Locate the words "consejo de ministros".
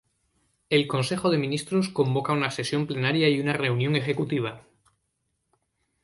0.87-1.89